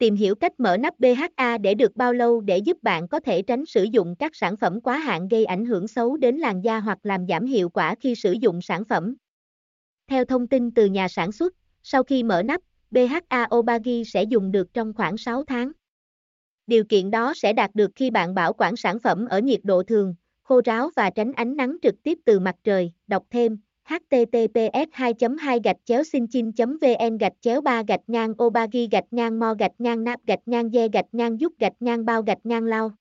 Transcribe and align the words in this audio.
Tìm 0.00 0.16
hiểu 0.16 0.34
cách 0.34 0.60
mở 0.60 0.76
nắp 0.76 1.00
BHA 1.00 1.58
để 1.58 1.74
được 1.74 1.96
bao 1.96 2.12
lâu 2.12 2.40
để 2.40 2.58
giúp 2.58 2.82
bạn 2.82 3.08
có 3.08 3.20
thể 3.20 3.42
tránh 3.42 3.66
sử 3.66 3.82
dụng 3.82 4.14
các 4.18 4.36
sản 4.36 4.56
phẩm 4.56 4.80
quá 4.80 4.98
hạn 4.98 5.28
gây 5.28 5.44
ảnh 5.44 5.64
hưởng 5.64 5.88
xấu 5.88 6.16
đến 6.16 6.36
làn 6.36 6.60
da 6.60 6.80
hoặc 6.80 6.98
làm 7.02 7.26
giảm 7.28 7.46
hiệu 7.46 7.68
quả 7.68 7.94
khi 8.00 8.14
sử 8.14 8.32
dụng 8.32 8.62
sản 8.62 8.84
phẩm. 8.84 9.16
Theo 10.08 10.24
thông 10.24 10.46
tin 10.46 10.70
từ 10.70 10.86
nhà 10.86 11.08
sản 11.08 11.32
xuất, 11.32 11.54
sau 11.82 12.02
khi 12.02 12.22
mở 12.22 12.42
nắp, 12.42 12.60
BHA 12.90 13.48
Obagi 13.54 14.02
sẽ 14.06 14.22
dùng 14.22 14.52
được 14.52 14.74
trong 14.74 14.92
khoảng 14.92 15.16
6 15.16 15.44
tháng. 15.44 15.72
Điều 16.66 16.84
kiện 16.84 17.10
đó 17.10 17.32
sẽ 17.36 17.52
đạt 17.52 17.70
được 17.74 17.90
khi 17.94 18.10
bạn 18.10 18.34
bảo 18.34 18.52
quản 18.52 18.76
sản 18.76 18.98
phẩm 18.98 19.26
ở 19.26 19.38
nhiệt 19.38 19.60
độ 19.62 19.82
thường, 19.82 20.14
khô 20.42 20.60
ráo 20.64 20.90
và 20.96 21.10
tránh 21.10 21.32
ánh 21.32 21.56
nắng 21.56 21.76
trực 21.82 21.94
tiếp 22.02 22.18
từ 22.24 22.40
mặt 22.40 22.56
trời. 22.64 22.92
Đọc 23.06 23.24
thêm 23.30 23.58
https 23.90 24.88
2 24.92 25.14
2 25.40 25.60
gạch 25.64 25.76
chéo 25.84 26.04
xin 26.04 26.26
chin 26.28 26.50
vn 26.56 27.18
gạch 27.18 27.32
chéo 27.40 27.60
3 27.60 27.82
gạch 27.88 28.00
ngang 28.06 28.34
obagi 28.42 28.88
gạch 28.90 29.04
ngang 29.10 29.40
mo 29.40 29.54
gạch 29.54 29.72
ngang 29.78 30.04
nap 30.04 30.20
gạch 30.26 30.38
ngang 30.46 30.70
de 30.70 30.88
gạch 30.88 31.06
ngang 31.12 31.40
giúp 31.40 31.52
gạch 31.58 31.72
ngang 31.80 32.04
bao 32.04 32.22
gạch 32.22 32.38
ngang 32.44 32.64
lao 32.64 32.92